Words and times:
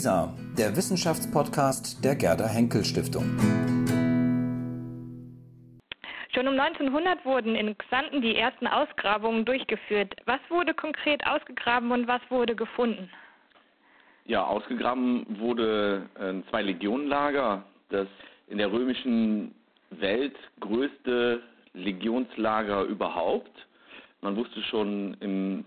WISA, 0.00 0.32
der 0.56 0.74
Wissenschaftspodcast 0.76 2.02
der 2.02 2.16
Gerda 2.16 2.46
Henkel 2.46 2.82
Stiftung. 2.84 3.24
Schon 6.34 6.48
um 6.48 6.58
1900 6.58 7.22
wurden 7.26 7.54
in 7.54 7.76
Xanten 7.76 8.22
die 8.22 8.34
ersten 8.34 8.66
Ausgrabungen 8.66 9.44
durchgeführt. 9.44 10.16
Was 10.24 10.40
wurde 10.48 10.72
konkret 10.72 11.20
ausgegraben 11.26 11.90
und 11.90 12.08
was 12.08 12.22
wurde 12.30 12.56
gefunden? 12.56 13.10
Ja, 14.24 14.42
ausgegraben 14.42 15.26
wurde 15.38 16.08
ein 16.18 16.40
äh, 16.40 16.50
Zwei-Legionenlager, 16.50 17.62
das 17.90 18.08
in 18.48 18.56
der 18.56 18.72
römischen 18.72 19.54
Welt 19.90 20.36
größte 20.60 21.42
Legionslager 21.74 22.84
überhaupt. 22.84 23.52
Man 24.22 24.34
wusste 24.34 24.62
schon 24.62 25.14
im 25.20 25.66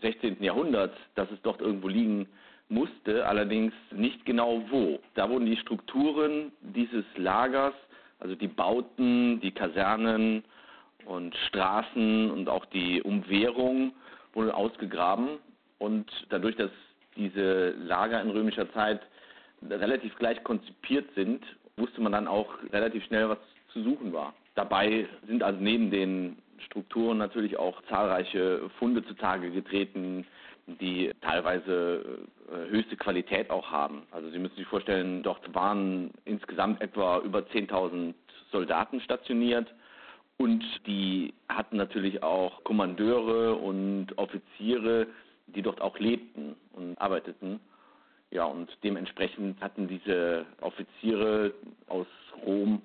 16. 0.00 0.42
Jahrhundert, 0.42 0.96
dass 1.14 1.30
es 1.30 1.38
dort 1.42 1.60
irgendwo 1.60 1.88
liegen 1.88 2.26
musste, 2.68 3.26
allerdings 3.26 3.72
nicht 3.92 4.24
genau 4.24 4.62
wo. 4.70 4.98
Da 5.14 5.28
wurden 5.30 5.46
die 5.46 5.56
Strukturen 5.56 6.52
dieses 6.60 7.04
Lagers, 7.16 7.74
also 8.18 8.34
die 8.34 8.48
Bauten, 8.48 9.40
die 9.40 9.52
Kasernen 9.52 10.44
und 11.04 11.36
Straßen 11.48 12.30
und 12.30 12.48
auch 12.48 12.64
die 12.66 13.02
Umwehrung 13.02 13.92
wurden 14.32 14.50
ausgegraben 14.50 15.38
und 15.78 16.10
dadurch, 16.28 16.56
dass 16.56 16.70
diese 17.16 17.70
Lager 17.70 18.20
in 18.20 18.30
römischer 18.30 18.70
Zeit 18.72 19.00
relativ 19.68 20.16
gleich 20.16 20.42
konzipiert 20.44 21.06
sind, 21.14 21.42
wusste 21.76 22.00
man 22.00 22.12
dann 22.12 22.26
auch 22.28 22.54
relativ 22.72 23.04
schnell, 23.04 23.28
was 23.28 23.38
zu 23.72 23.82
suchen 23.82 24.12
war. 24.12 24.34
Dabei 24.54 25.06
sind 25.26 25.42
also 25.42 25.60
neben 25.60 25.90
den 25.90 26.38
Strukturen 26.66 27.18
natürlich 27.18 27.58
auch 27.58 27.82
zahlreiche 27.88 28.70
Funde 28.78 29.04
zutage 29.04 29.50
getreten, 29.50 30.26
die 30.66 31.12
teilweise 31.20 32.18
äh, 32.50 32.70
höchste 32.70 32.96
Qualität 32.96 33.50
auch 33.50 33.70
haben. 33.70 34.02
Also 34.10 34.30
Sie 34.30 34.38
müssen 34.38 34.56
sich 34.56 34.66
vorstellen, 34.66 35.22
dort 35.22 35.54
waren 35.54 36.10
insgesamt 36.24 36.80
etwa 36.80 37.18
über 37.20 37.40
10.000 37.40 38.14
Soldaten 38.50 39.00
stationiert 39.00 39.72
und 40.38 40.64
die 40.86 41.34
hatten 41.48 41.76
natürlich 41.76 42.22
auch 42.22 42.62
Kommandeure 42.64 43.54
und 43.54 44.18
Offiziere, 44.18 45.06
die 45.46 45.62
dort 45.62 45.80
auch 45.80 45.98
lebten 45.98 46.56
und 46.72 46.96
arbeiteten. 47.00 47.60
Ja, 48.30 48.44
und 48.44 48.68
dementsprechend 48.82 49.60
hatten 49.60 49.88
diese 49.88 50.44
Offiziere 50.60 51.54
aus 51.86 52.06
Rom 52.44 52.82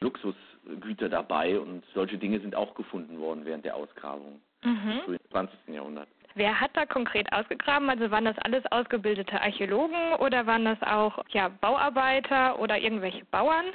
Luxusgüter 0.00 1.08
dabei 1.08 1.58
und 1.58 1.84
solche 1.92 2.16
Dinge 2.16 2.40
sind 2.40 2.54
auch 2.54 2.74
gefunden 2.74 3.18
worden 3.18 3.44
während 3.44 3.64
der 3.64 3.76
Ausgrabung 3.76 4.40
mhm. 4.64 5.00
im 5.06 5.18
20. 5.30 5.58
Jahrhundert. 5.68 6.08
Wer 6.34 6.60
hat 6.60 6.70
da 6.74 6.86
konkret 6.86 7.32
ausgegraben? 7.32 7.90
Also 7.90 8.10
waren 8.10 8.24
das 8.24 8.38
alles 8.38 8.64
ausgebildete 8.70 9.40
Archäologen 9.40 10.14
oder 10.20 10.46
waren 10.46 10.64
das 10.64 10.80
auch 10.82 11.24
ja, 11.30 11.48
Bauarbeiter 11.48 12.58
oder 12.60 12.78
irgendwelche 12.78 13.24
Bauern? 13.26 13.66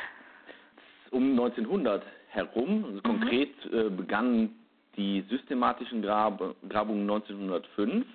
Um 1.11 1.31
1900 1.31 2.03
herum, 2.29 2.85
also 2.85 2.97
mhm. 2.97 3.03
konkret 3.03 3.53
äh, 3.71 3.89
begannen 3.89 4.55
die 4.97 5.25
systematischen 5.29 6.01
Grab 6.01 6.55
Grabungen 6.69 7.01
1905 7.03 8.05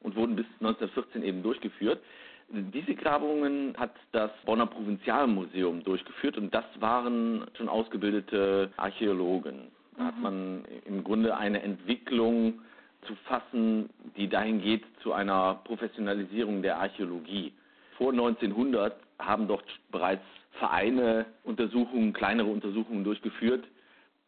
und 0.00 0.16
wurden 0.16 0.36
bis 0.36 0.46
1914 0.60 1.22
eben 1.22 1.42
durchgeführt. 1.42 2.02
Diese 2.48 2.94
Grabungen 2.94 3.74
hat 3.78 3.94
das 4.12 4.30
Bonner 4.44 4.66
Provinzialmuseum 4.66 5.82
durchgeführt 5.82 6.36
und 6.36 6.54
das 6.54 6.64
waren 6.78 7.46
schon 7.56 7.68
ausgebildete 7.68 8.70
Archäologen. 8.76 9.70
Da 9.96 10.02
mhm. 10.02 10.06
hat 10.06 10.18
man 10.20 10.64
im 10.86 11.04
Grunde 11.04 11.36
eine 11.36 11.62
Entwicklung 11.62 12.60
zu 13.04 13.14
fassen, 13.26 13.90
die 14.16 14.28
dahin 14.28 14.60
geht 14.60 14.84
zu 15.02 15.12
einer 15.12 15.60
Professionalisierung 15.64 16.62
der 16.62 16.78
Archäologie. 16.78 17.52
Vor 17.96 18.12
1900 18.12 18.96
haben 19.18 19.48
dort 19.48 19.64
bereits 19.90 20.24
Vereine 20.52 21.26
Untersuchungen, 21.42 22.12
kleinere 22.12 22.48
Untersuchungen 22.48 23.04
durchgeführt, 23.04 23.64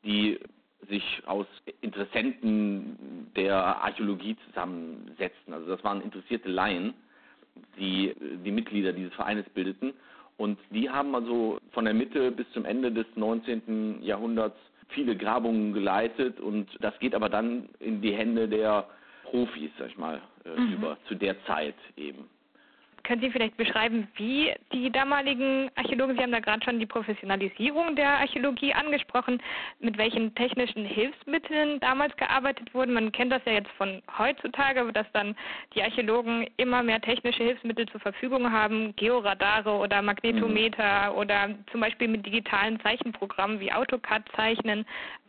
die 0.04 0.38
sich 0.88 1.22
aus 1.26 1.46
Interessenten 1.80 3.30
der 3.36 3.56
Archäologie 3.56 4.36
zusammensetzten. 4.46 5.52
Also 5.52 5.68
das 5.68 5.84
waren 5.84 6.00
interessierte 6.02 6.48
Laien 6.48 6.94
die 7.78 8.14
die 8.44 8.50
Mitglieder 8.50 8.92
dieses 8.92 9.14
Vereines 9.14 9.48
bildeten. 9.50 9.92
Und 10.36 10.58
die 10.70 10.90
haben 10.90 11.14
also 11.14 11.58
von 11.72 11.84
der 11.84 11.94
Mitte 11.94 12.30
bis 12.30 12.50
zum 12.52 12.64
Ende 12.64 12.92
des 12.92 13.06
19. 13.14 14.02
Jahrhunderts 14.02 14.58
viele 14.88 15.16
Grabungen 15.16 15.72
geleitet 15.72 16.40
und 16.40 16.68
das 16.80 16.98
geht 16.98 17.14
aber 17.14 17.28
dann 17.28 17.68
in 17.80 18.00
die 18.00 18.12
Hände 18.12 18.48
der 18.48 18.86
Profis, 19.24 19.70
sag 19.78 19.88
ich 19.88 19.98
mal, 19.98 20.20
äh, 20.44 20.60
mhm. 20.60 20.72
über 20.74 20.96
zu 21.08 21.14
der 21.14 21.42
Zeit 21.44 21.74
eben. 21.96 22.28
Können 23.06 23.20
Sie 23.20 23.30
vielleicht 23.30 23.56
beschreiben, 23.56 24.08
wie 24.16 24.52
die 24.72 24.90
damaligen 24.90 25.70
Archäologen, 25.76 26.16
Sie 26.16 26.22
haben 26.24 26.32
da 26.32 26.40
gerade 26.40 26.64
schon 26.64 26.80
die 26.80 26.86
Professionalisierung 26.86 27.94
der 27.94 28.18
Archäologie 28.18 28.74
angesprochen, 28.74 29.40
mit 29.78 29.96
welchen 29.96 30.34
technischen 30.34 30.84
Hilfsmitteln 30.84 31.78
damals 31.78 32.16
gearbeitet 32.16 32.74
wurde? 32.74 32.90
Man 32.90 33.12
kennt 33.12 33.30
das 33.30 33.42
ja 33.44 33.52
jetzt 33.52 33.70
von 33.78 34.02
heutzutage, 34.18 34.92
dass 34.92 35.06
dann 35.12 35.36
die 35.76 35.84
Archäologen 35.84 36.48
immer 36.56 36.82
mehr 36.82 37.00
technische 37.00 37.44
Hilfsmittel 37.44 37.86
zur 37.86 38.00
Verfügung 38.00 38.50
haben, 38.50 38.96
Georadare 38.96 39.70
oder 39.70 40.02
Magnetometer 40.02 41.12
mhm. 41.12 41.18
oder 41.18 41.50
zum 41.70 41.82
Beispiel 41.82 42.08
mit 42.08 42.26
digitalen 42.26 42.80
Zeichenprogrammen 42.80 43.60
wie 43.60 43.70
AutoCAD 43.70 44.24
zeichnen. 44.34 44.84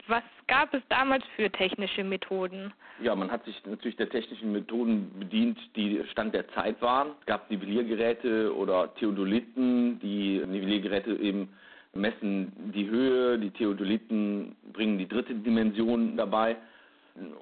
Was 0.07 0.23
gab 0.47 0.73
es 0.73 0.81
damals 0.89 1.23
für 1.35 1.51
technische 1.51 2.03
Methoden? 2.03 2.73
Ja, 3.01 3.13
man 3.13 3.29
hat 3.29 3.43
sich 3.43 3.61
natürlich 3.65 3.97
der 3.97 4.09
technischen 4.09 4.51
Methoden 4.53 5.11
bedient, 5.19 5.59
die 5.75 6.01
Stand 6.11 6.33
der 6.33 6.47
Zeit 6.49 6.81
waren. 6.81 7.09
Es 7.19 7.25
gab 7.25 7.51
Nivelliergeräte 7.51 8.55
oder 8.55 8.93
Theodoliten. 8.95 9.99
Die 9.99 10.41
Nivelliergeräte 10.45 11.11
eben 11.13 11.49
messen 11.93 12.71
die 12.73 12.87
Höhe, 12.87 13.37
die 13.37 13.51
Theodoliten 13.51 14.55
bringen 14.71 14.97
die 14.97 15.07
dritte 15.07 15.35
Dimension 15.35 16.15
dabei. 16.15 16.55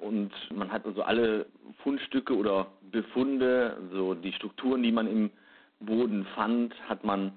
Und 0.00 0.32
man 0.54 0.72
hat 0.72 0.84
also 0.86 1.02
alle 1.02 1.46
Fundstücke 1.82 2.34
oder 2.34 2.66
Befunde, 2.90 3.76
also 3.80 4.14
die 4.14 4.32
Strukturen, 4.32 4.82
die 4.82 4.92
man 4.92 5.06
im 5.06 5.30
Boden 5.80 6.26
fand, 6.34 6.74
hat 6.88 7.04
man 7.04 7.32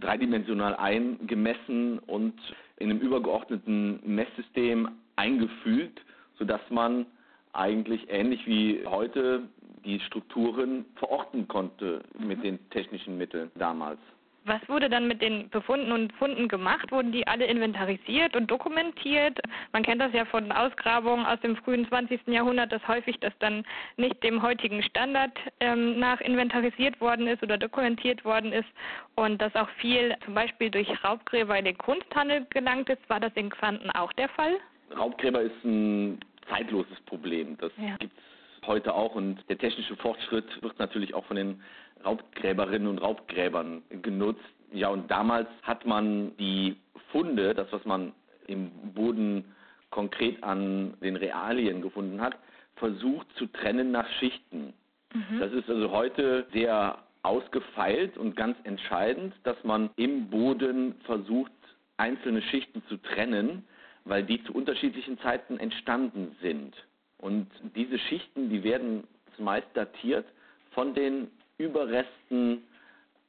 dreidimensional 0.00 0.74
eingemessen 0.76 1.98
und 2.00 2.34
in 2.82 2.90
einem 2.90 3.00
übergeordneten 3.00 4.00
Messsystem 4.04 4.88
eingefügt, 5.16 6.00
sodass 6.38 6.60
man 6.70 7.06
eigentlich 7.52 8.08
ähnlich 8.10 8.46
wie 8.46 8.84
heute 8.86 9.42
die 9.84 10.00
Strukturen 10.00 10.84
verorten 10.96 11.46
konnte 11.48 12.02
mit 12.18 12.38
mhm. 12.38 12.42
den 12.42 12.70
technischen 12.70 13.16
Mitteln 13.18 13.50
damals. 13.54 13.98
Was 14.44 14.60
wurde 14.68 14.90
dann 14.90 15.06
mit 15.06 15.22
den 15.22 15.48
Befunden 15.50 15.92
und 15.92 16.12
Funden 16.14 16.48
gemacht? 16.48 16.90
Wurden 16.90 17.12
die 17.12 17.26
alle 17.26 17.46
inventarisiert 17.46 18.34
und 18.34 18.50
dokumentiert? 18.50 19.38
Man 19.72 19.84
kennt 19.84 20.00
das 20.00 20.12
ja 20.12 20.24
von 20.24 20.50
Ausgrabungen 20.50 21.24
aus 21.24 21.38
dem 21.40 21.56
frühen 21.56 21.86
20. 21.86 22.26
Jahrhundert, 22.26 22.72
dass 22.72 22.86
häufig 22.88 23.20
das 23.20 23.32
dann 23.38 23.64
nicht 23.96 24.22
dem 24.24 24.42
heutigen 24.42 24.82
Standard 24.82 25.38
ähm, 25.60 25.98
nach 26.00 26.20
inventarisiert 26.20 27.00
worden 27.00 27.28
ist 27.28 27.42
oder 27.42 27.56
dokumentiert 27.56 28.24
worden 28.24 28.52
ist 28.52 28.68
und 29.14 29.40
dass 29.40 29.54
auch 29.54 29.68
viel 29.80 30.16
zum 30.24 30.34
Beispiel 30.34 30.70
durch 30.70 30.88
Raubgräber 31.04 31.56
in 31.56 31.64
den 31.64 31.78
Kunsthandel 31.78 32.44
gelangt 32.50 32.88
ist. 32.88 33.08
War 33.08 33.20
das 33.20 33.32
in 33.36 33.50
Quanten 33.50 33.90
auch 33.90 34.12
der 34.14 34.28
Fall? 34.28 34.58
Raubgräber 34.96 35.42
ist 35.42 35.64
ein 35.64 36.18
zeitloses 36.48 36.98
Problem. 37.06 37.56
Das 37.58 37.72
ja. 37.76 37.96
gibt 37.96 38.12
es 38.16 38.31
heute 38.66 38.94
auch 38.94 39.14
und 39.14 39.38
der 39.48 39.58
technische 39.58 39.96
Fortschritt 39.96 40.62
wird 40.62 40.78
natürlich 40.78 41.14
auch 41.14 41.24
von 41.26 41.36
den 41.36 41.62
Raubgräberinnen 42.04 42.88
und 42.88 42.98
Raubgräbern 42.98 43.82
genutzt. 44.02 44.40
Ja, 44.72 44.88
und 44.88 45.10
damals 45.10 45.48
hat 45.62 45.86
man 45.86 46.36
die 46.36 46.76
Funde, 47.10 47.54
das, 47.54 47.70
was 47.70 47.84
man 47.84 48.12
im 48.46 48.70
Boden 48.94 49.44
konkret 49.90 50.42
an 50.42 50.94
den 51.00 51.16
Realien 51.16 51.82
gefunden 51.82 52.20
hat, 52.20 52.36
versucht 52.76 53.26
zu 53.36 53.46
trennen 53.46 53.92
nach 53.92 54.08
Schichten. 54.18 54.72
Mhm. 55.12 55.38
Das 55.38 55.52
ist 55.52 55.68
also 55.68 55.90
heute 55.90 56.46
sehr 56.52 56.98
ausgefeilt 57.22 58.16
und 58.16 58.34
ganz 58.34 58.56
entscheidend, 58.64 59.34
dass 59.44 59.62
man 59.62 59.90
im 59.96 60.28
Boden 60.28 60.94
versucht, 61.04 61.52
einzelne 61.98 62.42
Schichten 62.42 62.82
zu 62.88 62.96
trennen, 62.96 63.64
weil 64.04 64.24
die 64.24 64.42
zu 64.44 64.52
unterschiedlichen 64.52 65.18
Zeiten 65.20 65.58
entstanden 65.58 66.34
sind. 66.40 66.74
Und 67.22 67.46
diese 67.76 67.98
Schichten, 67.98 68.50
die 68.50 68.64
werden 68.64 69.04
zumeist 69.36 69.68
datiert 69.74 70.26
von 70.72 70.92
den 70.92 71.30
Überresten 71.56 72.64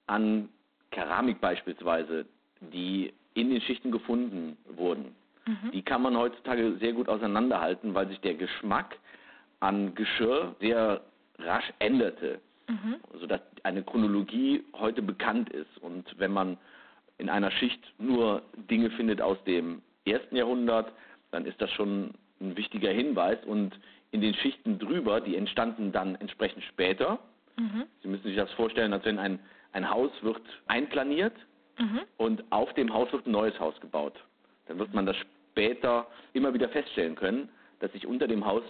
an 0.08 0.50
Keramik 0.92 1.40
beispielsweise, 1.40 2.26
die 2.60 3.14
in 3.36 3.52
den 3.52 3.62
Schichten 3.62 3.92
gefunden 3.92 4.58
wurden. 4.76 5.16
Mhm. 5.46 5.72
Die 5.72 5.84
kann 5.84 6.02
man 6.02 6.18
heutzutage 6.18 6.76
sehr 6.80 6.94
gut 6.94 7.08
auseinanderhalten, 7.08 7.94
weil 7.94 8.08
sich 8.08 8.20
der 8.22 8.34
Geschmack 8.34 8.98
an 9.60 9.94
Geschirr 9.94 10.56
sehr 10.60 11.02
rasch 11.38 11.72
änderte, 11.78 12.42
mhm. 12.68 12.96
sodass 13.20 13.42
eine 13.62 13.84
Chronologie 13.84 14.64
heute 14.74 15.04
bekannt 15.04 15.50
ist. 15.50 15.78
Und 15.82 16.18
wenn 16.18 16.32
man 16.32 16.58
in 17.20 17.30
einer 17.30 17.52
Schicht 17.52 17.82
nur 18.00 18.42
Dinge 18.72 18.90
findet 18.90 19.22
aus 19.22 19.38
dem 19.44 19.84
ersten 20.06 20.36
Jahrhundert, 20.36 20.92
dann 21.30 21.46
ist 21.46 21.62
das 21.62 21.72
schon 21.72 22.12
ein 22.44 22.58
wichtiger 22.58 22.92
Hinweis. 22.92 23.44
Und 23.46 23.80
in 24.12 24.22
den 24.22 24.36
Schichten 24.36 24.78
drüber, 24.78 25.22
die 25.22 25.36
entstanden 25.36 25.92
dann 25.92 26.16
entsprechend 26.16 26.64
später, 26.66 27.20
Mhm. 27.58 27.86
Sie 28.02 28.08
müssen 28.08 28.24
sich 28.24 28.36
das 28.36 28.52
vorstellen, 28.54 28.94
als 28.94 29.06
wenn 29.06 29.20
ein, 29.20 29.40
ein 29.74 29.90
Haus 29.90 30.12
wird 30.22 30.42
einplaniert 30.68 31.34
mhm. 31.80 32.02
und 32.18 32.44
auf 32.52 32.74
dem 32.74 32.94
Haus 32.94 33.12
wird 33.12 33.28
ein 33.28 33.32
neues 33.32 33.60
Haus 33.60 33.80
gebaut. 33.80 34.16
Dann 34.68 34.80
wird 34.80 34.94
man 34.94 35.06
das 35.06 35.16
später 35.52 36.08
immer 36.34 36.54
wieder 36.54 36.70
feststellen 36.70 37.16
können, 37.16 37.50
dass 37.80 37.92
sich 37.92 38.08
unter 38.08 38.28
dem 38.28 38.46
Haus 38.46 38.64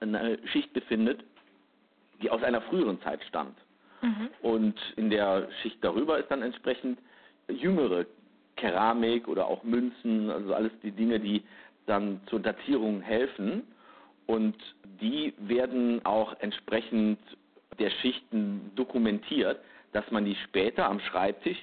eine 0.00 0.38
Schicht 0.46 0.72
befindet, 0.72 1.22
die 2.20 2.30
aus 2.30 2.42
einer 2.42 2.60
früheren 2.62 3.00
Zeit 3.02 3.22
stammt. 3.24 3.56
Mhm. 4.02 4.28
Und 4.42 4.74
in 4.96 5.10
der 5.10 5.48
Schicht 5.62 5.78
darüber 5.82 6.18
ist 6.18 6.30
dann 6.30 6.42
entsprechend 6.42 6.98
jüngere 7.48 8.04
Keramik 8.56 9.28
oder 9.28 9.46
auch 9.46 9.62
Münzen, 9.62 10.30
also 10.30 10.52
alles 10.52 10.72
die 10.82 10.90
Dinge, 10.90 11.20
die 11.20 11.42
dann 11.88 12.20
zur 12.26 12.40
Datierung 12.40 13.00
helfen. 13.00 13.62
Und 14.26 14.56
die 15.00 15.34
werden 15.38 16.04
auch 16.04 16.34
entsprechend 16.40 17.18
der 17.78 17.90
Schichten 17.90 18.70
dokumentiert, 18.74 19.60
dass 19.92 20.08
man 20.10 20.24
die 20.24 20.36
später 20.44 20.88
am 20.88 21.00
Schreibtisch 21.00 21.58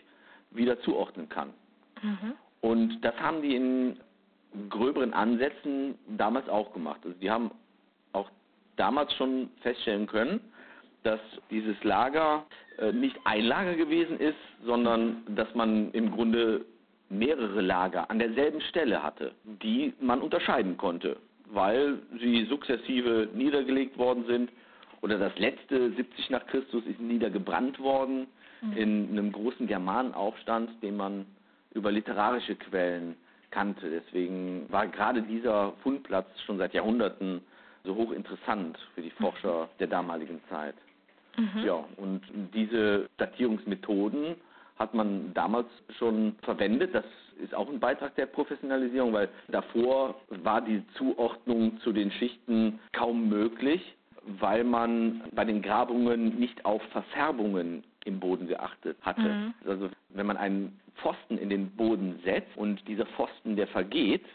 wieder 0.52 0.80
zuordnen 0.82 1.30
kann. 1.30 1.54
Mhm. 2.02 2.34
Und 2.62 3.02
das 3.02 3.16
haben 3.20 3.42
die 3.42 3.56
in 3.56 4.00
gröberen 4.70 5.14
Ansätzen 5.14 5.96
damals 6.18 6.50
auch 6.50 6.74
gemacht. 6.74 7.02
Also 7.04 7.18
die 7.20 7.30
haben 7.30 7.52
auch 8.14 8.30
damals 8.78 9.14
schon 9.14 9.50
feststellen 9.62 10.08
können, 10.08 10.40
dass 11.04 11.20
dieses 11.52 11.82
Lager 11.84 12.46
äh, 12.80 12.92
nicht 12.92 13.16
ein 13.26 13.46
Lager 13.46 13.76
gewesen 13.76 14.20
ist, 14.20 14.38
sondern 14.66 15.24
dass 15.36 15.54
man 15.54 15.92
im 15.92 16.12
Grunde 16.12 16.66
mehrere 17.10 17.62
Lager 17.62 18.10
an 18.10 18.20
derselben 18.20 18.62
Stelle 18.62 19.04
hatte, 19.04 19.34
die 19.44 19.94
man 20.00 20.22
unterscheiden 20.22 20.78
konnte, 20.78 21.18
weil 21.48 22.00
sie 22.20 22.46
sukzessive 22.46 23.30
niedergelegt 23.34 23.98
worden 23.98 24.26
sind. 24.28 24.52
Oder 25.02 25.20
das 25.20 25.38
letzte 25.38 25.92
70 25.92 26.30
nach 26.32 26.46
Christus 26.48 26.84
ist 26.86 27.00
niedergebrannt 27.00 27.80
worden 27.80 28.28
mhm. 28.62 28.74
in 28.74 29.10
einem 29.12 29.32
großen 29.32 29.68
Germanenaufstand, 29.68 30.82
den 30.82 30.98
man 30.98 31.26
über 31.74 31.92
literarische 31.92 32.56
Quellen 32.56 33.16
kannte. 33.52 33.90
Deswegen 33.90 34.66
war 34.70 34.88
gerade 34.88 35.22
dieser 35.22 35.74
Fundplatz 35.84 36.28
schon 36.46 36.58
seit 36.58 36.74
Jahrhunderten 36.74 37.42
so 37.84 37.96
hochinteressant 37.96 38.80
für 38.96 39.02
die 39.02 39.12
Forscher 39.12 39.70
der 39.80 39.88
damaligen 39.88 40.42
Zeit. 40.50 40.76
Mhm. 41.38 41.66
Ja, 41.66 41.84
und 41.98 42.22
diese 42.54 43.10
Datierungsmethoden 43.18 44.36
hat 44.78 44.94
man 44.94 45.34
damals 45.34 45.68
schon 45.98 46.36
verwendet. 46.44 46.94
Das 46.94 47.06
ist 47.42 47.54
auch 47.56 47.70
ein 47.70 47.80
Beitrag 47.80 48.16
der 48.16 48.26
Professionalisierung, 48.26 49.14
weil 49.14 49.30
davor 49.48 50.16
war 50.30 50.62
die 50.62 50.84
Zuordnung 50.98 51.80
zu 51.80 51.92
den 51.92 52.12
Schichten 52.12 52.80
kaum 52.92 53.30
möglich, 53.30 53.96
weil 54.40 54.64
man 54.64 55.24
bei 55.34 55.46
den 55.46 55.62
Grabungen 55.62 56.40
nicht 56.40 56.66
auf 56.66 56.82
Verfärbungen 56.92 57.84
im 58.06 58.20
Boden 58.20 58.48
geachtet 58.48 58.98
hatte. 59.02 59.22
Mhm. 59.22 59.54
Also 59.66 59.90
wenn 60.10 60.26
man 60.26 60.38
einen 60.38 60.80
Pfosten 60.96 61.38
in 61.38 61.50
den 61.50 61.70
Boden 61.72 62.20
setzt 62.24 62.56
und 62.58 62.86
dieser 62.88 63.06
Pfosten, 63.06 63.56
der 63.56 63.68
vergeht, 63.68 64.26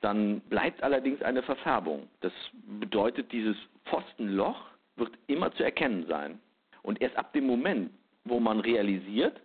dann 0.00 0.40
bleibt 0.50 0.82
allerdings 0.82 1.22
eine 1.22 1.42
Verfärbung. 1.42 2.08
Das 2.20 2.32
bedeutet, 2.80 3.32
dieses 3.32 3.56
Pfostenloch 3.86 4.60
wird 4.96 5.12
immer 5.26 5.50
zu 5.52 5.64
erkennen 5.64 6.06
sein. 6.08 6.38
Und 6.82 7.00
erst 7.00 7.16
ab 7.16 7.32
dem 7.32 7.46
Moment, 7.46 7.90
wo 8.24 8.38
man 8.38 8.60
realisiert, 8.60 9.40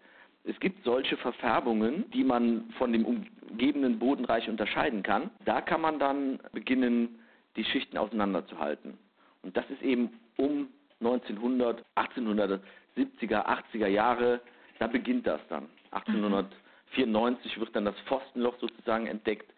es 0.49 0.59
gibt 0.59 0.83
solche 0.83 1.15
Verfärbungen, 1.17 2.09
die 2.11 2.23
man 2.23 2.69
von 2.77 2.91
dem 2.91 3.05
umgebenden 3.05 3.99
Bodenreich 3.99 4.49
unterscheiden 4.49 5.03
kann, 5.03 5.29
da 5.45 5.61
kann 5.61 5.81
man 5.81 5.99
dann 5.99 6.39
beginnen, 6.51 7.19
die 7.55 7.63
Schichten 7.63 7.97
auseinanderzuhalten. 7.97 8.97
Und 9.43 9.55
das 9.55 9.69
ist 9.69 9.81
eben 9.81 10.09
um 10.37 10.67
1900, 11.01 11.83
1870er, 11.95 13.45
80er 13.45 13.87
Jahre, 13.87 14.41
da 14.79 14.87
beginnt 14.87 15.27
das 15.27 15.41
dann. 15.49 15.67
1894 15.91 17.59
wird 17.59 17.75
dann 17.75 17.85
das 17.85 17.99
Pfostenloch 18.01 18.57
sozusagen 18.59 19.07
entdeckt 19.07 19.51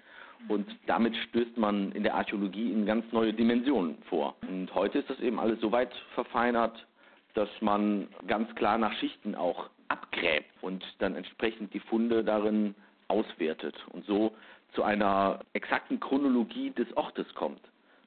und 0.48 0.66
damit 0.88 1.16
stößt 1.16 1.58
man 1.58 1.92
in 1.94 2.04
der 2.04 2.16
Archäologie 2.16 2.72
in 2.72 2.86
ganz 2.86 3.06
neue 3.12 3.34
Dimensionen 3.34 3.98
vor. 4.10 4.36
Und 4.48 4.74
heute 4.74 5.00
ist 5.00 5.10
das 5.10 5.20
eben 5.20 5.40
alles 5.40 5.60
so 5.62 5.72
weit 5.72 5.94
verfeinert, 6.16 6.86
dass 7.34 7.50
man 7.62 8.08
ganz 8.28 8.54
klar 8.56 8.78
nach 8.78 8.94
Schichten 8.94 9.36
auch 9.36 9.70
abgräbt 9.92 10.50
und 10.62 10.84
dann 11.00 11.16
entsprechend 11.16 11.74
die 11.74 11.80
Funde 11.80 12.24
darin 12.24 12.74
auswertet 13.10 13.76
und 13.92 14.06
so 14.06 14.32
zu 14.74 14.84
einer 14.84 15.42
exakten 15.54 16.00
Chronologie 16.00 16.72
des 16.72 16.88
Ortes 16.96 17.28
kommt. 17.36 17.60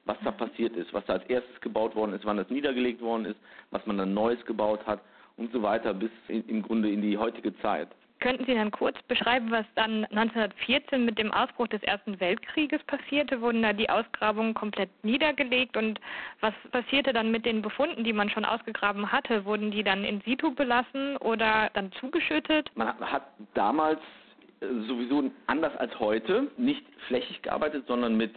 Was 0.05 0.17
da 0.23 0.31
passiert 0.31 0.75
ist, 0.75 0.93
was 0.93 1.05
da 1.05 1.13
als 1.13 1.25
erstes 1.25 1.61
gebaut 1.61 1.95
worden 1.95 2.13
ist, 2.13 2.25
wann 2.25 2.37
das 2.37 2.49
niedergelegt 2.49 3.01
worden 3.01 3.25
ist, 3.25 3.39
was 3.71 3.85
man 3.85 3.97
dann 3.97 4.13
Neues 4.13 4.43
gebaut 4.45 4.85
hat 4.85 5.01
und 5.37 5.51
so 5.51 5.61
weiter 5.61 5.93
bis 5.93 6.11
in, 6.27 6.47
im 6.47 6.63
Grunde 6.63 6.89
in 6.89 7.01
die 7.01 7.17
heutige 7.17 7.57
Zeit. 7.59 7.89
Könnten 8.19 8.45
Sie 8.45 8.55
dann 8.55 8.71
kurz 8.71 9.01
beschreiben, 9.03 9.51
was 9.51 9.65
dann 9.75 10.05
1914 10.05 11.03
mit 11.03 11.19
dem 11.19 11.31
Ausbruch 11.31 11.67
des 11.67 11.83
Ersten 11.83 12.19
Weltkrieges 12.19 12.81
passierte? 12.83 13.41
Wurden 13.41 13.61
da 13.61 13.73
die 13.73 13.89
Ausgrabungen 13.89 14.53
komplett 14.53 14.89
niedergelegt 15.03 15.75
und 15.77 15.99
was 16.39 16.53
passierte 16.71 17.13
dann 17.13 17.29
mit 17.31 17.45
den 17.45 17.61
Befunden, 17.61 18.03
die 18.03 18.13
man 18.13 18.29
schon 18.29 18.45
ausgegraben 18.45 19.11
hatte? 19.11 19.45
Wurden 19.45 19.69
die 19.69 19.83
dann 19.83 20.03
in 20.03 20.21
situ 20.21 20.53
belassen 20.55 21.17
oder 21.17 21.69
dann 21.73 21.91
zugeschüttet? 21.93 22.71
Man 22.75 22.97
hat 22.99 23.27
damals 23.53 23.99
äh, 24.61 24.65
sowieso 24.87 25.29
anders 25.47 25.75
als 25.77 25.99
heute 25.99 26.47
nicht 26.57 26.85
flächig 27.07 27.41
gearbeitet, 27.41 27.85
sondern 27.87 28.15
mit, 28.15 28.33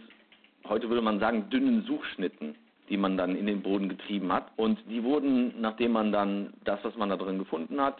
heute 0.67 0.89
würde 0.89 1.01
man 1.01 1.19
sagen, 1.19 1.49
dünnen 1.49 1.83
Suchschnitten 1.83 2.55
die 2.89 2.97
man 2.97 3.17
dann 3.17 3.35
in 3.35 3.45
den 3.45 3.61
Boden 3.61 3.87
getrieben 3.87 4.33
hat. 4.33 4.47
Und 4.55 4.79
die 4.89 5.03
wurden, 5.03 5.53
nachdem 5.61 5.91
man 5.91 6.11
dann 6.11 6.53
das, 6.63 6.79
was 6.83 6.95
man 6.95 7.09
da 7.09 7.17
drin 7.17 7.37
gefunden 7.37 7.79
hat, 7.79 7.99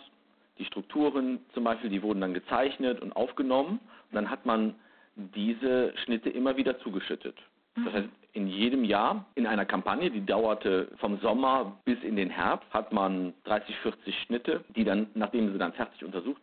die 0.60 0.66
Strukturen 0.66 1.40
zum 1.54 1.64
Beispiel, 1.64 1.90
die 1.90 2.04
wurden 2.04 2.22
dann 2.22 2.34
gezeichnet 2.34 3.02
und 3.02 3.16
aufgenommen 3.16 3.80
und 4.12 4.16
dann 4.16 4.30
hat 4.30 4.46
man 4.46 4.76
diese 5.16 5.94
Schnitte 6.04 6.30
immer 6.30 6.58
wieder 6.58 6.80
zugeschüttet. 6.80 7.36
Das 7.76 7.86
mhm. 7.86 7.94
heißt, 7.94 8.10
in 8.34 8.48
jedem 8.48 8.84
Jahr 8.84 9.26
in 9.36 9.48
einer 9.48 9.66
Kampagne, 9.66 10.12
die 10.12 10.26
dauerte 10.26 10.90
vom 10.98 11.20
Sommer 11.20 11.78
bis 11.86 12.02
in 12.04 12.16
den 12.16 12.30
Herbst, 12.30 12.72
hat 12.72 12.94
man 12.94 13.34
30, 13.46 13.76
40 13.78 14.16
Schnitte, 14.24 14.64
die 14.76 14.84
dann, 14.84 15.08
nachdem 15.16 15.52
sie 15.52 15.58
dann 15.58 15.74
fertig 15.74 16.04
untersucht 16.04 16.42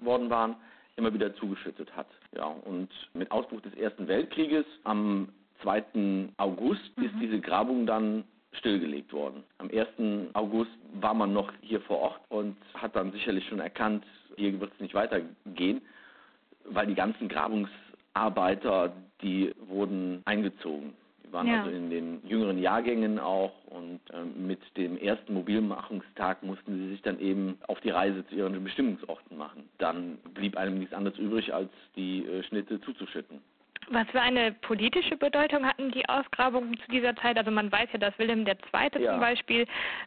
worden 0.00 0.30
waren, 0.30 0.56
immer 0.96 1.12
wieder 1.12 1.34
zugeschüttet 1.34 1.94
hat. 1.96 2.06
Ja, 2.36 2.44
und 2.46 2.88
mit 3.14 3.30
Ausbruch 3.30 3.60
des 3.62 3.74
Ersten 3.74 4.06
Weltkrieges 4.06 4.64
am 4.84 5.28
2. 5.62 6.28
August 6.36 6.96
mhm. 6.96 7.04
ist 7.04 7.14
diese 7.20 7.40
Grabung 7.40 7.86
dann 7.86 8.24
stillgelegt 8.58 9.12
worden. 9.12 9.44
Am 9.58 9.70
1. 9.70 10.30
August 10.34 10.70
war 11.00 11.14
man 11.14 11.32
noch 11.32 11.52
hier 11.60 11.80
vor 11.82 11.98
Ort 11.98 12.20
und 12.28 12.56
hat 12.74 12.96
dann 12.96 13.12
sicherlich 13.12 13.46
schon 13.48 13.60
erkannt, 13.60 14.04
hier 14.36 14.58
wird 14.60 14.72
es 14.74 14.80
nicht 14.80 14.94
weitergehen, 14.94 15.82
weil 16.64 16.86
die 16.86 16.94
ganzen 16.94 17.28
Grabungsarbeiter, 17.28 18.92
die 19.22 19.54
wurden 19.68 20.22
eingezogen. 20.24 20.94
Die 21.24 21.32
waren 21.32 21.46
ja. 21.46 21.62
also 21.62 21.70
in 21.70 21.90
den 21.90 22.20
jüngeren 22.26 22.58
Jahrgängen 22.58 23.18
auch 23.18 23.52
und 23.66 24.00
äh, 24.12 24.24
mit 24.24 24.60
dem 24.76 24.96
ersten 24.98 25.34
Mobilmachungstag 25.34 26.42
mussten 26.42 26.78
sie 26.78 26.90
sich 26.90 27.02
dann 27.02 27.18
eben 27.18 27.58
auf 27.66 27.80
die 27.80 27.90
Reise 27.90 28.26
zu 28.26 28.34
ihren 28.34 28.62
Bestimmungsorten 28.62 29.36
machen. 29.36 29.68
Dann 29.78 30.18
blieb 30.34 30.56
einem 30.56 30.78
nichts 30.78 30.94
anderes 30.94 31.18
übrig, 31.18 31.52
als 31.52 31.70
die 31.96 32.24
äh, 32.24 32.42
Schnitte 32.44 32.80
zuzuschütten. 32.80 33.40
Was 33.90 34.08
für 34.10 34.20
eine 34.20 34.52
politische 34.52 35.16
Bedeutung 35.16 35.66
hatten 35.66 35.90
die 35.90 36.08
Ausgrabungen 36.08 36.78
zu 36.78 36.90
dieser 36.90 37.14
Zeit? 37.16 37.36
Also 37.36 37.50
man 37.50 37.70
weiß 37.70 37.88
ja, 37.92 37.98
dass 37.98 38.18
Wilhelm 38.18 38.46
II. 38.46 38.54
Ja. 39.00 39.12
zum 39.12 39.20
Beispiel 39.20 39.66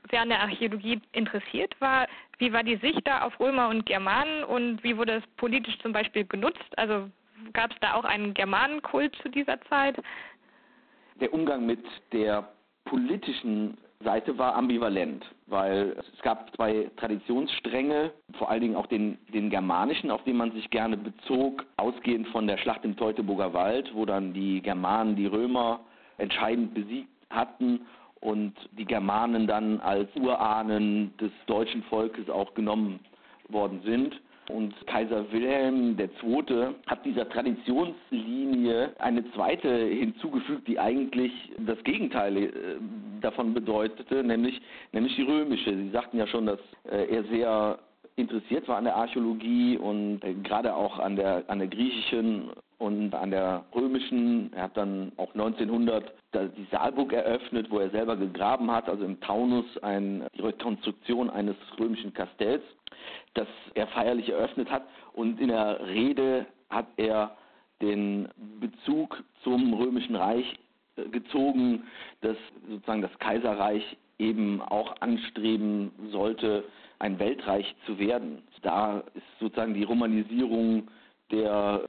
sehr 0.10 0.22
an 0.22 0.30
der 0.30 0.42
Archäologie 0.42 1.02
interessiert 1.12 1.80
war. 1.80 2.08
Wie 2.40 2.52
war 2.54 2.64
die 2.64 2.78
Sicht 2.78 3.02
da 3.06 3.22
auf 3.22 3.40
Römer 3.40 3.70
und 3.70 3.86
Germanen 3.86 4.44
und 4.44 4.84
wie 4.84 4.98
wurde 4.98 5.14
es 5.14 5.24
politisch 5.38 5.78
zum 5.80 5.92
Beispiel 5.94 6.26
genutzt? 6.26 6.78
Also 6.78 7.10
gab 7.54 7.72
es 7.72 7.78
da 7.82 7.94
auch 7.94 8.06
einen 8.06 8.34
Germanenkult 8.34 9.16
zu 9.22 9.30
dieser 9.30 9.60
Zeit? 9.62 9.98
Der 11.20 11.34
Umgang 11.34 11.66
mit 11.66 11.84
der 12.12 12.48
politischen 12.86 13.78
Seite 14.04 14.38
war 14.38 14.56
ambivalent, 14.56 15.26
weil 15.48 15.96
es 15.98 16.22
gab 16.22 16.56
zwei 16.56 16.90
Traditionsstränge, 16.98 18.12
vor 18.38 18.50
allen 18.50 18.62
Dingen 18.62 18.76
auch 18.76 18.86
den, 18.86 19.18
den 19.34 19.50
germanischen, 19.50 20.12
auf 20.12 20.24
den 20.24 20.38
man 20.38 20.52
sich 20.52 20.70
gerne 20.70 20.98
bezog, 20.98 21.66
ausgehend 21.78 22.28
von 22.28 22.46
der 22.46 22.58
Schlacht 22.58 22.86
im 22.86 22.96
Teutoburger 22.96 23.54
Wald, 23.54 23.92
wo 23.96 24.06
dann 24.06 24.34
die 24.34 24.62
Germanen 24.62 25.16
die 25.16 25.26
Römer 25.26 25.80
entscheidend 26.20 26.74
besiegt 26.76 27.10
hatten 27.30 27.82
und 28.20 28.54
die 28.72 28.86
Germanen 28.86 29.48
dann 29.48 29.80
als 29.80 30.10
Urahnen 30.16 31.16
des 31.18 31.32
deutschen 31.48 31.84
Volkes 31.84 32.30
auch 32.30 32.54
genommen 32.54 33.00
worden 33.50 33.82
sind. 33.84 34.20
Und 34.50 34.74
Kaiser 34.88 35.30
Wilhelm 35.32 35.98
II. 36.00 36.76
hat 36.86 37.06
dieser 37.06 37.28
Traditionslinie 37.28 38.92
eine 39.00 39.30
zweite 39.34 39.70
hinzugefügt, 39.70 40.68
die 40.68 40.80
eigentlich 40.80 41.32
das 41.66 41.78
Gegenteil 41.84 42.38
äh, 42.38 42.52
davon 43.20 43.54
bedeutete, 43.54 44.24
nämlich, 44.24 44.62
nämlich 44.94 45.16
die 45.16 45.24
römische. 45.24 45.76
Sie 45.76 45.90
sagten 45.90 46.18
ja 46.18 46.28
schon, 46.28 46.46
dass 46.46 46.60
äh, 46.90 47.14
er 47.14 47.24
sehr 47.26 47.80
interessiert 48.16 48.68
war 48.68 48.78
an 48.78 48.86
der 48.86 48.96
Archäologie 48.96 49.78
und 49.78 50.24
äh, 50.24 50.34
gerade 50.34 50.76
auch 50.76 51.00
an 51.00 51.18
der, 51.18 51.44
an 51.48 51.60
der 51.60 51.68
griechischen 51.68 52.50
und 52.80 53.14
an 53.16 53.32
der 53.32 53.66
römischen, 53.74 54.54
er 54.54 54.64
hat 54.64 54.78
dann 54.78 55.12
auch 55.18 55.34
1900 55.34 56.14
die 56.34 56.68
Saalburg 56.72 57.14
eröffnet, 57.14 57.72
wo 57.72 57.80
er 57.80 57.90
selber 57.90 58.16
gegraben 58.16 58.70
hat, 58.72 58.88
also 58.88 59.04
im 59.04 59.20
Taunus 59.20 59.66
ein, 59.82 60.26
die 60.36 60.42
Rekonstruktion 60.42 61.30
eines 61.30 61.56
römischen 61.80 62.14
Kastells, 62.14 62.62
das 63.34 63.48
er 63.74 63.88
feierlich 63.88 64.30
eröffnet 64.30 64.70
hat 64.70 64.84
und 65.14 65.40
in 65.40 65.48
der 65.48 65.86
Rede 65.88 66.46
hat 66.70 66.88
er 66.98 67.36
den 67.82 68.28
Bezug 68.60 69.24
zum 69.44 69.74
römischen 69.74 70.16
Reich 70.16 70.58
äh, 70.96 71.08
gezogen, 71.10 71.84
dass 72.22 72.38
sozusagen 72.70 73.02
das 73.02 73.18
Kaiserreich 73.20 73.98
eben 74.20 74.62
auch 74.62 75.00
anstreben 75.00 75.92
sollte, 76.12 76.64
ein 77.00 77.20
Weltreich 77.20 77.76
zu 77.86 78.00
werden. 78.00 78.42
Da 78.64 79.04
ist 79.14 79.24
sozusagen 79.40 79.76
die 79.76 79.84
Romanisierung 79.84 80.88
der 81.32 81.87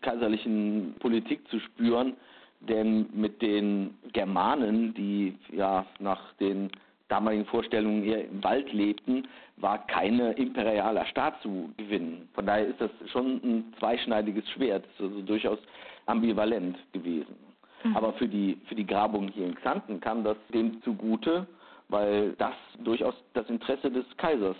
kaiserlichen 0.00 0.94
Politik 0.98 1.46
zu 1.48 1.60
spüren, 1.60 2.14
denn 2.60 3.06
mit 3.12 3.40
den 3.42 3.94
Germanen, 4.12 4.94
die 4.94 5.34
ja 5.52 5.86
nach 5.98 6.32
den 6.34 6.70
damaligen 7.08 7.46
Vorstellungen 7.46 8.04
eher 8.04 8.24
im 8.28 8.42
Wald 8.44 8.72
lebten, 8.72 9.26
war 9.56 9.86
keine 9.86 10.32
imperialer 10.32 11.06
Staat 11.06 11.40
zu 11.42 11.70
gewinnen. 11.76 12.28
Von 12.34 12.46
daher 12.46 12.66
ist 12.66 12.80
das 12.80 12.90
schon 13.10 13.40
ein 13.42 13.74
zweischneidiges 13.78 14.48
Schwert, 14.50 14.84
also 14.98 15.22
durchaus 15.22 15.58
ambivalent 16.06 16.76
gewesen. 16.92 17.36
Mhm. 17.84 17.96
Aber 17.96 18.12
für 18.14 18.28
die, 18.28 18.58
für 18.68 18.74
die 18.74 18.86
Grabung 18.86 19.28
hier 19.28 19.46
in 19.46 19.54
Xanten 19.54 20.00
kam 20.00 20.24
das 20.24 20.36
dem 20.52 20.82
zugute, 20.82 21.46
weil 21.88 22.32
das 22.32 22.54
durchaus 22.84 23.14
das 23.34 23.48
Interesse 23.48 23.90
des 23.90 24.04
Kaisers 24.16 24.56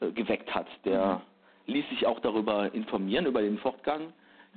äh, 0.00 0.10
geweckt 0.10 0.54
hat. 0.54 0.66
Der 0.84 1.22
mhm. 1.66 1.72
ließ 1.72 1.88
sich 1.88 2.06
auch 2.06 2.20
darüber 2.20 2.72
informieren, 2.74 3.26
über 3.26 3.40
den 3.40 3.58
Fortgang 3.58 4.12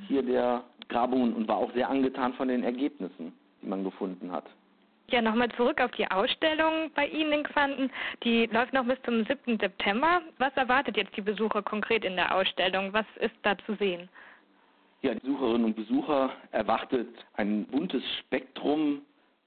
hier 0.07 0.23
der 0.23 0.63
Grabungen 0.89 1.33
und 1.33 1.47
war 1.47 1.57
auch 1.57 1.73
sehr 1.73 1.89
angetan 1.89 2.33
von 2.33 2.47
den 2.47 2.63
Ergebnissen, 2.63 3.33
die 3.61 3.67
man 3.67 3.83
gefunden 3.83 4.31
hat. 4.31 4.45
Ja, 5.11 5.21
nochmal 5.21 5.49
zurück 5.57 5.81
auf 5.81 5.91
die 5.91 6.09
Ausstellung 6.09 6.89
bei 6.95 7.05
Ihnen 7.07 7.33
in 7.33 7.43
Quanten. 7.43 7.91
Die 8.23 8.45
läuft 8.45 8.71
noch 8.71 8.85
bis 8.85 9.01
zum 9.03 9.25
7. 9.25 9.59
September. 9.59 10.21
Was 10.37 10.55
erwartet 10.55 10.95
jetzt 10.95 11.15
die 11.17 11.21
Besucher 11.21 11.61
konkret 11.61 12.05
in 12.05 12.15
der 12.15 12.33
Ausstellung? 12.33 12.93
Was 12.93 13.05
ist 13.19 13.35
da 13.43 13.57
zu 13.65 13.75
sehen? 13.75 14.07
Ja, 15.01 15.13
die 15.13 15.19
Besucherinnen 15.19 15.65
und 15.65 15.75
Besucher 15.75 16.31
erwartet 16.51 17.09
ein 17.33 17.65
buntes 17.65 18.03
Spektrum 18.19 19.01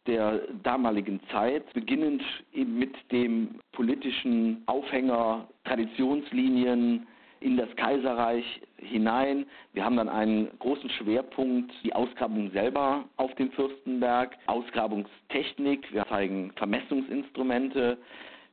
der 0.06 0.42
damaligen 0.62 1.20
Zeit, 1.30 1.72
beginnend 1.72 2.22
eben 2.52 2.78
mit 2.78 2.94
dem 3.10 3.58
politischen 3.72 4.62
Aufhänger 4.66 5.48
Traditionslinien 5.64 7.06
in 7.44 7.58
das 7.58 7.68
Kaiserreich 7.76 8.44
hinein. 8.78 9.44
Wir 9.74 9.84
haben 9.84 9.96
dann 9.96 10.08
einen 10.08 10.48
großen 10.60 10.88
Schwerpunkt, 10.88 11.70
die 11.84 11.92
Ausgrabung 11.92 12.50
selber 12.52 13.04
auf 13.18 13.34
dem 13.34 13.50
Fürstenberg, 13.52 14.34
Ausgrabungstechnik, 14.46 15.92
wir 15.92 16.06
zeigen 16.06 16.52
Vermessungsinstrumente. 16.56 17.98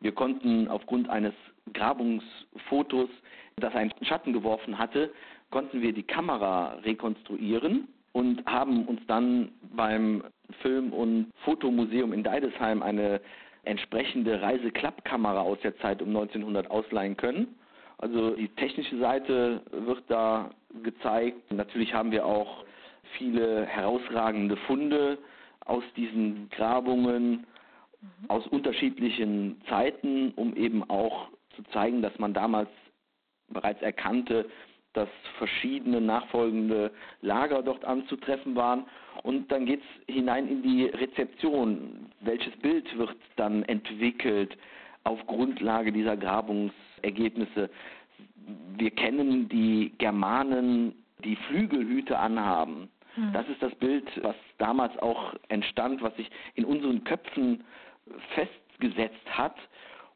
Wir 0.02 0.12
konnten 0.12 0.68
aufgrund 0.68 1.10
eines 1.10 1.34
Grabungsfotos, 1.74 3.10
das 3.56 3.74
einen 3.76 3.94
Schatten 4.02 4.34
geworfen 4.34 4.78
hatte, 4.78 5.12
konnten 5.52 5.82
wir 5.82 5.94
die 5.94 6.04
Kamera 6.04 6.74
rekonstruieren 6.84 7.88
und 8.12 8.46
haben 8.46 8.86
uns 8.88 9.00
dann 9.08 9.52
beim 9.74 10.22
Film- 10.62 10.92
und 10.92 11.32
Fotomuseum 11.46 12.12
in 12.12 12.24
Deidesheim 12.24 12.84
eine 12.84 13.22
entsprechende 13.64 14.42
Reiseklappkamera 14.42 15.40
aus 15.40 15.60
der 15.62 15.78
Zeit 15.78 16.02
um 16.02 16.10
1900 16.10 16.70
ausleihen 16.70 17.16
können. 17.16 17.56
Also 18.02 18.32
die 18.32 18.50
technische 18.50 18.98
Seite 18.98 19.62
wird 19.72 20.04
da 20.08 20.50
gezeigt. 20.84 21.52
Natürlich 21.52 21.94
haben 21.94 22.12
wir 22.12 22.26
auch 22.26 22.66
viele 23.18 23.66
herausragende 23.66 24.58
Funde 24.68 25.20
aus 25.66 25.84
diesen 25.96 26.50
Grabungen 26.50 27.46
mhm. 28.02 28.30
aus 28.30 28.46
unterschiedlichen 28.48 29.62
Zeiten, 29.70 30.32
um 30.36 30.56
eben 30.56 30.84
auch 30.90 31.28
zu 31.56 31.64
zeigen, 31.72 32.02
dass 32.02 32.18
man 32.18 32.34
damals 32.34 32.70
bereits 33.50 33.82
erkannte, 33.84 34.50
dass 34.94 35.10
verschiedene 35.38 36.02
nachfolgende 36.02 36.92
Lager 37.22 37.62
dort 37.62 37.86
anzutreffen 37.86 38.56
waren. 38.56 38.86
Und 39.24 39.52
dann 39.52 39.66
geht 39.66 39.82
es 39.82 40.14
hinein 40.14 40.48
in 40.48 40.64
die 40.64 40.86
Rezeption. 40.86 42.12
Welches 42.22 42.56
Bild 42.58 42.98
wird 42.98 43.16
dann 43.36 43.64
entwickelt 43.64 44.58
auf 45.04 45.26
Grundlage 45.28 45.92
dieser 45.92 46.18
Grabungsergebnisse? 47.02 47.70
Wir 48.78 48.92
kennen 48.92 49.50
die 49.50 49.94
Germanen, 49.98 50.94
die 51.24 51.36
Flügelhüte 51.36 52.18
anhaben. 52.18 52.90
Hm. 53.16 53.34
Das 53.34 53.48
ist 53.50 53.62
das 53.62 53.74
Bild, 53.76 54.06
was 54.24 54.36
damals 54.58 54.98
auch 55.00 55.34
entstand, 55.50 56.02
was 56.02 56.16
sich 56.16 56.30
in 56.56 56.66
unseren 56.66 57.04
Köpfen 57.04 57.64
festgesetzt 58.34 59.26
hat 59.30 59.56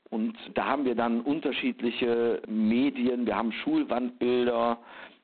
und 0.09 0.37
da 0.53 0.65
haben 0.65 0.85
wir 0.85 0.95
dann 0.95 1.21
unterschiedliche 1.21 2.41
Medien, 2.47 3.25
wir 3.25 3.35
haben 3.35 3.51
Schulwandbilder, 3.51 4.77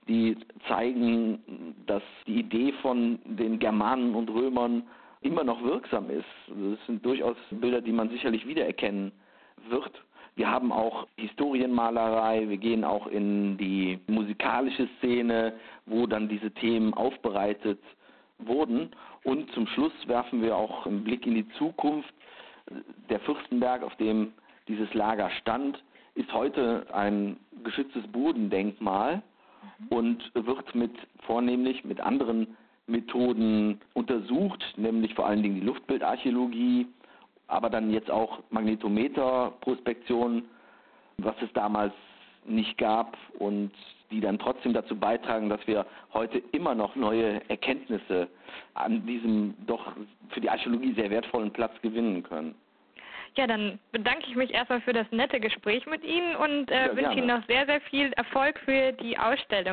die 0.08 0.36
zeigen, 0.68 1.76
dass 1.86 2.04
die 2.26 2.40
Idee 2.40 2.74
von 2.82 3.20
den 3.24 3.60
Germanen 3.60 4.16
und 4.16 4.30
Römern 4.30 4.84
immer 5.22 5.44
noch 5.44 5.64
wirksam 5.64 6.10
ist. 6.10 6.26
Das 6.48 6.86
sind 6.88 7.06
durchaus 7.06 7.38
Bilder, 7.52 7.82
die 7.82 7.92
man 7.92 8.10
sicherlich 8.10 8.48
wiedererkennen 8.48 9.12
wird. 9.70 10.04
Wir 10.36 10.50
haben 10.50 10.72
auch 10.72 11.08
Historienmalerei, 11.18 12.48
wir 12.48 12.58
gehen 12.58 12.84
auch 12.84 13.08
in 13.08 13.58
die 13.58 14.00
musikalische 14.08 14.88
Szene, 14.98 15.54
wo 15.86 16.08
dann 16.08 16.30
diese 16.30 16.52
Themen 16.52 16.94
aufbereitet 16.94 17.80
wurden. 18.40 18.92
Und 19.24 19.52
zum 19.52 19.68
Schluss 19.68 19.94
werfen 20.08 20.42
wir 20.42 20.56
auch 20.56 20.86
einen 20.86 21.04
Blick 21.04 21.26
in 21.28 21.36
die 21.36 21.50
Zukunft. 21.58 22.14
Der 23.10 23.20
Fürstenberg, 23.20 23.84
auf 23.84 23.96
dem 23.98 24.32
dieses 24.68 24.94
Lager 24.94 25.30
stand, 25.42 25.84
ist 26.16 26.32
heute 26.34 26.86
ein 26.94 27.38
geschütztes 27.64 28.08
Bodendenkmal 28.08 29.18
mhm. 29.80 29.88
und 29.90 30.32
wird 30.34 30.74
mit 30.76 30.92
vornehmlich 31.26 31.84
mit 31.84 32.00
anderen 32.00 32.56
Methoden 32.88 33.80
untersucht, 33.94 34.64
nämlich 34.78 35.14
vor 35.14 35.28
allen 35.28 35.44
Dingen 35.44 35.56
die 35.56 35.66
Luftbildarchäologie, 35.66 36.88
aber 37.52 37.70
dann 37.70 37.92
jetzt 37.92 38.10
auch 38.10 38.40
Magnetometerprospektion, 38.50 40.44
was 41.18 41.36
es 41.42 41.52
damals 41.54 41.94
nicht 42.46 42.78
gab 42.78 43.18
und 43.38 43.72
die 44.10 44.22
dann 44.22 44.40
trotzdem 44.40 44.74
dazu 44.74 44.96
beitragen, 44.96 45.50
dass 45.50 45.66
wir 45.68 45.86
heute 46.14 46.42
immer 46.54 46.74
noch 46.74 46.96
neue 46.96 47.42
Erkenntnisse 47.50 48.28
an 48.74 49.06
diesem 49.06 49.54
doch 49.68 49.94
für 50.30 50.42
die 50.42 50.50
Archäologie 50.50 50.94
sehr 50.94 51.10
wertvollen 51.10 51.52
Platz 51.52 51.74
gewinnen 51.82 52.24
können. 52.24 52.56
Ja, 53.38 53.48
dann 53.48 53.80
bedanke 53.92 54.26
ich 54.28 54.36
mich 54.36 54.54
erstmal 54.54 54.82
für 54.82 54.92
das 54.92 55.10
nette 55.12 55.40
Gespräch 55.40 55.86
mit 55.86 56.04
Ihnen 56.04 56.36
und 56.36 56.70
äh, 56.70 56.88
ja, 56.88 56.96
wünsche 56.96 57.18
Ihnen 57.18 57.28
noch 57.28 57.46
sehr, 57.48 57.66
sehr 57.66 57.80
viel 57.82 58.12
Erfolg 58.14 58.60
für 58.66 58.92
die 58.94 59.18
Ausstellung. 59.18 59.70